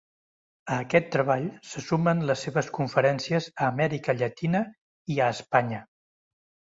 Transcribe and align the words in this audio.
A 0.75 0.77
aquest 0.83 1.09
treball 1.15 1.43
se 1.71 1.83
sumen 1.89 2.23
les 2.29 2.45
seves 2.47 2.69
conferències 2.77 3.49
a 3.51 3.67
Amèrica 3.67 4.15
Llatina 4.23 4.63
i 5.17 5.19
a 5.27 5.29
Espanya. 5.35 5.83